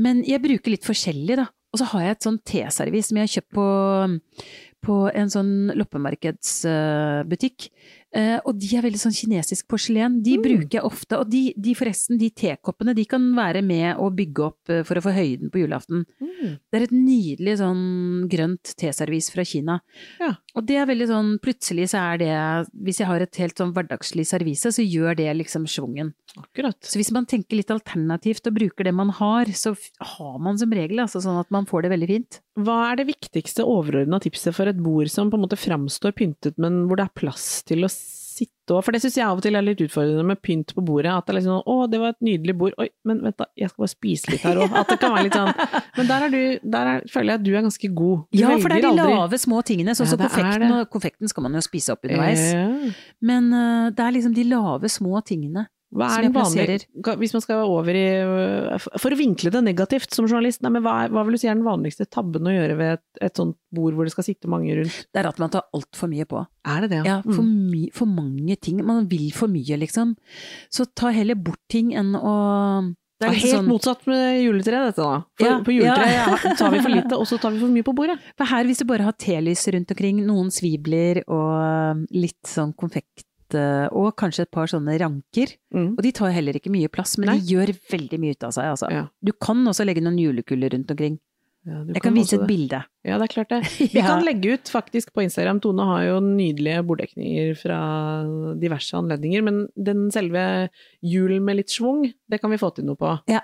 [0.00, 1.48] men jeg bruker litt forskjellig, da.
[1.70, 3.66] Og så har jeg et sånn teservis som jeg har kjøpt på,
[4.88, 7.68] på en sånn loppemarkedsbutikk.
[8.10, 10.16] Uh, og de er veldig sånn kinesisk porselen.
[10.26, 10.42] De Mm.
[10.42, 11.14] bruker jeg ofte.
[11.20, 14.98] Og de, de forresten, de tekoppene, de kan være med å bygge opp eh, for
[14.98, 16.02] å få høyden på julaften.
[16.18, 16.56] Mm.
[16.58, 19.78] Det er et nydelig sånn grønt teservis fra Kina.
[20.18, 20.32] Ja.
[20.58, 22.32] Og det er veldig sånn, plutselig så er det,
[22.84, 26.12] hvis jeg har et helt sånn hverdagslig servise, så gjør det liksom schwungen.
[26.38, 26.78] Akkurat.
[26.86, 29.74] Så hvis man tenker litt alternativt og bruker det man har, så
[30.14, 32.40] har man som regel altså sånn at man får det veldig fint.
[32.60, 36.58] Hva er det viktigste overordna tipset for et bord som på en måte framstår pyntet,
[36.60, 37.92] men hvor det er plass til å
[38.40, 40.84] sitte og For det syns jeg av og til er litt utfordrende med pynt på
[40.86, 41.10] bordet.
[41.10, 42.76] At det er liksom sånn Å, det var et nydelig bord.
[42.80, 44.76] Oi, men vent da, jeg skal bare spise litt her òg.
[44.80, 45.50] At det kan være litt sånn
[45.98, 48.22] Men der, er du, der er, føler jeg at du er ganske god.
[48.30, 50.94] Du Ja, for det er de aldri- lave små tingene, sånn som ja, konfekten, og
[50.94, 52.46] konfekten skal man jo spise opp underveis.
[52.54, 52.94] Ja.
[53.32, 55.66] Men uh, det er liksom de lave små tingene.
[55.90, 58.04] Hva er den vanlige Hvis man skal over i
[59.02, 61.48] For å vinkle det negativt som journalist, nei, men hva, er, hva vil du si
[61.50, 64.46] er den vanligste tabben å gjøre ved et, et sånt bord hvor det skal sitte
[64.52, 65.00] mange rundt?
[65.10, 66.44] Det er at man tar altfor mye på.
[66.70, 67.70] Er det det, Ja, for, Mm.
[67.72, 68.84] my, for mange ting.
[68.86, 70.14] Man vil for mye, liksom.
[70.70, 75.02] Så ta heller bort ting enn å det er helt sånn- motsatt med juletreet, dette
[75.04, 75.18] da.
[75.36, 76.54] For Ja, på juletreet ja.
[76.60, 78.16] tar vi for lite, og så tar vi for mye på bordet.
[78.38, 83.26] For her, hvis du bare har telys rundt omkring, noen svibler og litt sånn konfekt,
[83.54, 85.94] og kanskje et par sånne ranker, Mm.
[85.98, 87.38] og de tar heller ikke mye plass, men Nei.
[87.38, 88.90] de gjør veldig mye ut av seg, altså.
[88.90, 89.06] Ja.
[89.22, 91.18] Du kan også legge noen julekuler rundt omkring.
[91.66, 92.48] Ja, Jeg kan vise et det.
[92.48, 92.84] bilde.
[93.04, 93.66] Ja, det er klart det.
[93.92, 94.06] Vi Ja.
[94.06, 95.60] kan legge ut faktisk på Instagram.
[95.60, 100.70] Tone har jo nydelige borddekninger fra diverse anledninger, men den selve
[101.04, 103.12] julen med litt schwung, det kan vi få til noe på.
[103.28, 103.40] Ja.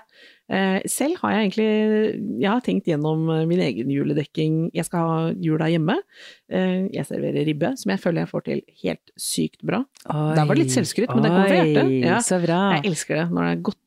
[0.47, 4.69] Eh, selv har jeg egentlig Jeg har tenkt gjennom eh, min egen juledekking.
[4.75, 5.97] Jeg skal ha jula hjemme.
[6.47, 9.81] Eh, jeg serverer ribbe, som jeg føler jeg får til helt sykt bra.
[10.07, 11.91] Der var det litt selvskryt, men det kom fra hjertet.
[12.05, 12.21] Ja.
[12.23, 12.61] Så bra.
[12.77, 13.83] Jeg elsker det når det er godt,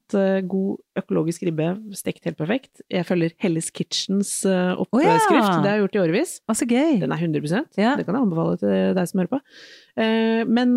[0.50, 2.82] god økologisk ribbe, stekt helt perfekt.
[2.90, 5.60] Jeg følger Helles Kitchens oppskrift, oppskrift, ja.
[5.62, 6.32] det har jeg gjort i årevis.
[6.50, 6.96] Å, så gøy.
[7.00, 7.94] Den er 100 Ja.
[7.96, 9.40] det kan jeg anbefale til deg som hører på.
[10.50, 10.76] Men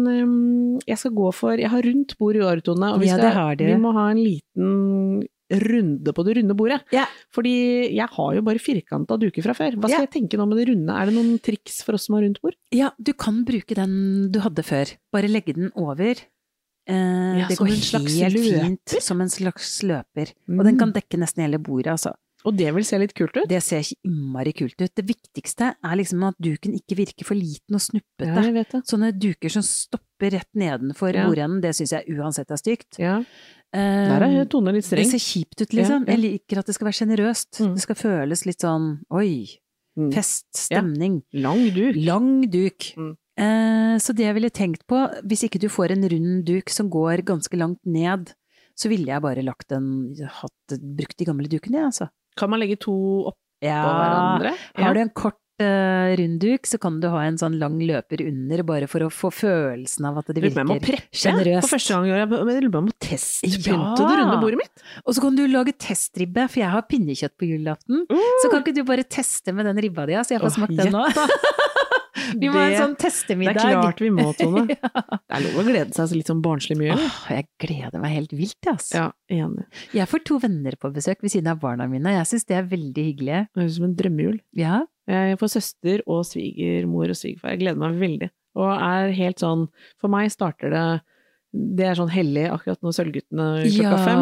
[0.85, 3.25] jeg skal gå for Jeg har rundt bord i år, Tone, og vi, Ja, skal,
[3.25, 3.65] det har du.
[3.65, 5.23] vi må ha en liten
[5.61, 6.81] runde på det runde bordet.
[6.93, 7.07] Yeah.
[7.33, 7.53] Fordi
[7.93, 9.77] jeg har jo bare firkanta duker fra før.
[9.77, 10.07] Hva skal yeah.
[10.07, 10.89] jeg tenke nå med det runde?
[10.97, 12.55] Er det noen triks for oss som har rundt bord?
[12.73, 14.95] Ja, du kan bruke den du hadde før.
[15.13, 16.15] Bare legge den over.
[16.89, 20.33] Eh, Ja, det går helt fint som en slags løper.
[20.49, 20.65] Og Mm.
[20.65, 22.13] den kan dekke nesten hele bordet, altså.
[22.45, 23.47] Og det vil se litt kult ut?
[23.47, 24.91] Det ser ikke innmari kult ut.
[24.93, 28.43] Det viktigste er liksom at duken ikke virker for liten og snuppete.
[28.51, 28.81] Ja.
[28.83, 31.23] Sånne duker som stopper rett nedenfor Ja.
[31.25, 32.99] bordenden, det syns jeg uansett er stygt.
[32.99, 33.23] Ja.
[33.73, 36.03] Eh, Der er Tone litt det ser kjipt ut, liksom.
[36.05, 36.17] Ja, ja.
[36.17, 37.59] Jeg liker at det skal være sjenerøst.
[37.63, 37.73] Mm.
[37.73, 39.47] Det skal føles litt sånn oi,
[39.97, 40.11] Mm.
[40.13, 41.21] fest, stemning.
[41.33, 41.95] Lang duk.
[42.01, 42.93] Lang duk.
[42.97, 43.11] Mm.
[43.37, 46.89] Eh, så det jeg ville tenkt på, hvis ikke du får en rund duk som
[46.89, 48.33] går ganske langt ned,
[48.75, 52.09] så ville jeg bare lagt en hatt, brukt de gamle dukene, jeg, altså.
[52.35, 52.93] Kan man legge to
[53.29, 54.55] oppå Ja, hverandre?
[54.75, 58.23] har du en kort eh, rund duk, så kan du ha en sånn lang løper
[58.25, 61.67] under, bare for å få følelsen av at det på virker sjenerøst.
[61.67, 62.21] for første gang år.
[62.23, 63.93] Jeg lurer på om jeg må testpynte Ja.
[63.99, 64.85] det runde bordet mitt.
[65.05, 68.05] Og så kan du lage testribbe, for jeg har pinnekjøtt på julaften.
[68.43, 70.77] Så kan ikke du bare teste med den ribba di, så jeg får oh, smakt
[70.77, 71.05] den nå?
[72.39, 73.57] Vi må ha en sånn testemiddag.
[73.59, 74.65] Det er klart vi må, Tone.
[74.73, 76.95] Det er lov å glede seg så litt sånn barnslig mye.
[76.97, 78.99] Åh, jeg gleder meg helt vilt, jeg, altså.
[78.99, 79.65] Ja, enig.
[79.97, 82.67] Jeg får to venner på besøk ved siden av barna mine, jeg syns det er
[82.71, 83.39] veldig hyggelig.
[83.49, 84.37] Det høres ut som en drømmejul.
[84.59, 84.81] Ja.
[85.09, 87.55] Jeg får søster og svigermor og svigerfar.
[87.55, 88.29] Jeg gleder meg veldig.
[88.53, 89.63] Og er helt sånn
[89.97, 90.83] For meg starter det
[91.79, 94.03] Det er sånn hellig akkurat når Sølvguttene klokka ja.
[94.05, 94.21] fem.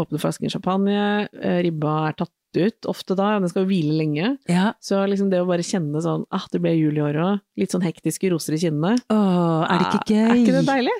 [0.00, 0.98] Åpner flasken champagne.
[1.40, 4.32] eh, Ribba er tatt ut ofte da, den skal jo hvile lenge.
[4.48, 4.72] ja.
[4.80, 7.40] Så liksom det å bare kjenne sånn ah, det ble jul i år òg.
[7.60, 8.96] Litt sånn hektiske roser i kinnene.
[9.12, 10.24] Åh, er det ikke gøy?
[10.24, 10.96] Ah, Er ikke det deilig?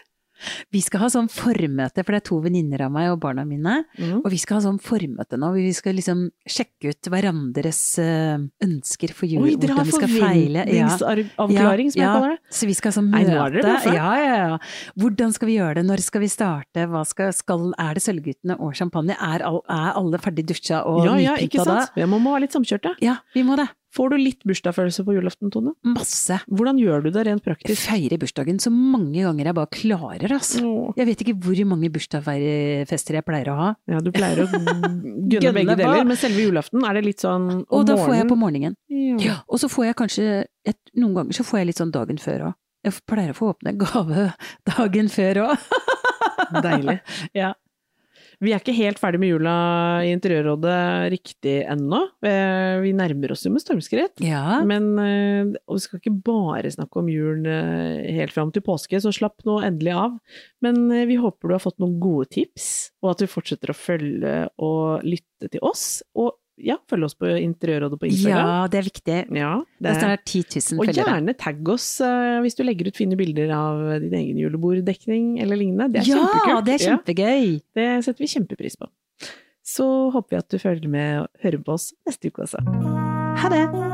[0.72, 3.81] Vi skal ha sånn formøte, for det er to venninner av meg og barna mine.
[3.98, 4.20] Mm.
[4.20, 9.14] Og vi skal ha sånn formøte nå, vi skal liksom sjekke ut hverandres eh, ønsker
[9.16, 9.46] for jul.
[9.48, 10.66] Oi, dere har feile.
[10.70, 10.90] Ja.
[11.94, 12.55] som jeg kaller det.
[12.61, 13.35] Så vi skal ha sånn møte.
[13.35, 13.96] er dere tøffe.
[13.96, 14.94] Ja, ja, ja.
[15.00, 15.87] Hvordan skal vi gjøre det?
[15.90, 16.87] Når skal vi starte?
[16.90, 19.16] Hva skal, skal, er det Sølvguttene og champagne?
[19.16, 21.85] Er, er alle ferdig dusja og Ja, ja, ikke da?
[21.85, 21.98] sant?
[21.98, 22.96] Vi må, må ha litt samkjørte.
[23.05, 23.68] Ja, vi må det.
[23.90, 25.72] Får du litt bursdagsfølelse på julaften, Tone?
[25.83, 26.37] Masse.
[26.46, 27.72] Hvordan gjør du det rent praktisk?
[27.72, 30.62] Jeg feirer bursdagen så mange ganger jeg bare klarer, altså.
[30.62, 30.92] Åh.
[31.00, 33.68] Jeg vet ikke hvor mange bursdagsfester jeg pleier å ha.
[33.90, 34.48] Ja, du pleier å
[35.31, 38.31] Gønne begge deler, men selve julaften er det litt sånn om Og da får jeg
[38.31, 38.76] på morgenen.
[38.90, 39.16] Ja.
[39.20, 39.37] Ja.
[39.50, 40.26] Og så får jeg kanskje
[40.66, 42.59] et, Noen ganger så får jeg litt sånn dagen før òg.
[42.87, 44.29] Jeg pleier å få åpne gave
[44.70, 45.66] dagen før òg.
[46.64, 47.00] Deilig.
[47.40, 47.53] Ja.
[48.40, 49.55] Vi er ikke helt ferdig med jula
[50.00, 50.76] i Interiørrådet
[51.12, 51.98] riktig ennå.
[52.24, 54.22] Eh, Vi nærmer oss jo med stormskritt.
[54.24, 54.62] Ja.
[54.64, 59.12] Men eh, vi skal ikke bare snakke om julen eh, helt fram til påske, så
[59.12, 60.16] slapp nå endelig av.
[60.64, 62.70] Men vi håper du har fått noen gode tips,
[63.05, 66.00] og at du fortsetter å følge og lytte til oss.
[66.16, 68.46] Og ja, følge oss på Interiørrådet på Instagram.
[68.51, 69.18] ja, det er viktig.
[69.37, 70.42] Ja, Det er snart 10
[70.77, 71.05] 000 følgere.
[71.07, 75.40] og gjerne tagg oss uh, hvis du legger ut fine bilder av din egen juleborddekning
[75.42, 75.92] eller lignende.
[75.92, 76.64] Det er Ja, kjempekult.
[76.66, 77.61] det er kjempegøy!
[77.75, 78.87] Det setter vi kjempepris på.
[79.70, 82.59] Så håper vi at du følger med og hører på oss neste uke også.
[83.40, 83.89] Ha det!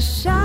[0.00, 0.39] shine.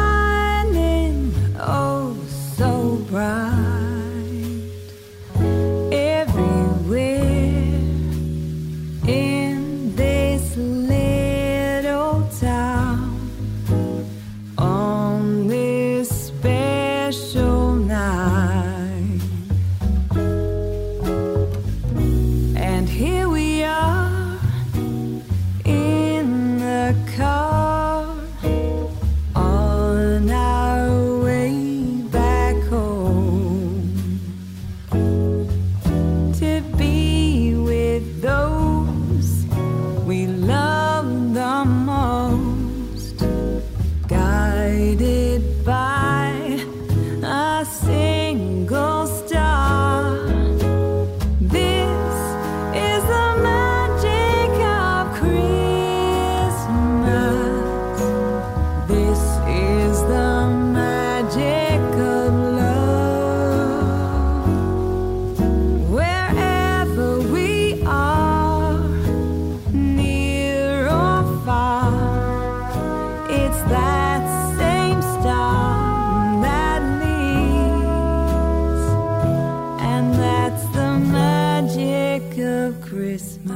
[83.16, 83.55] Christmas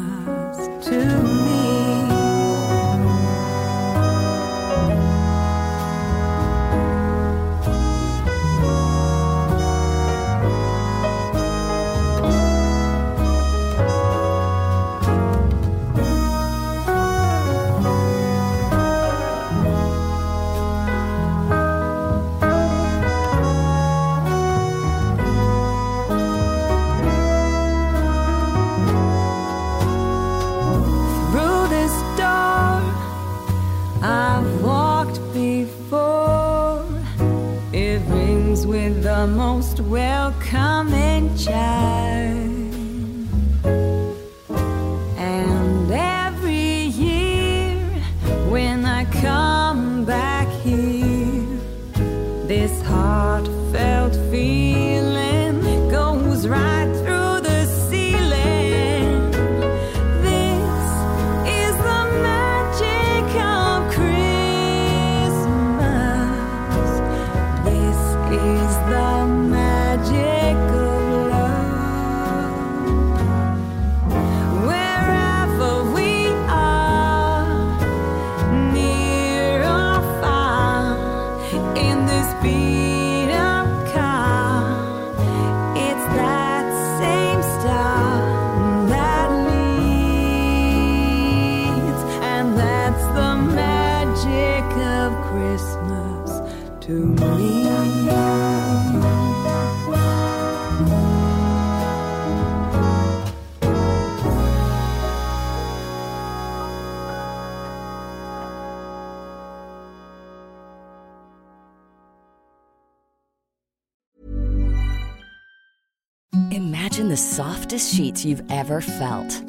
[117.99, 119.48] sheets you've ever felt.